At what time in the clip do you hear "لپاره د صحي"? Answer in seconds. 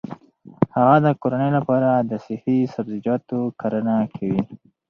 1.57-2.57